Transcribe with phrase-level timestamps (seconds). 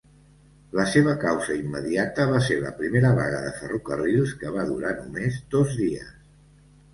[0.77, 5.39] La seva causa immediata va ser la primera vaga de ferrocarrils que va durar només
[5.57, 6.11] dos dies.